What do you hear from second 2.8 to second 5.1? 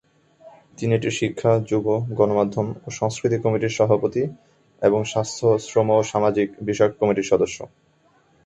ও সংস্কৃতি কমিটির সভাপতি এবং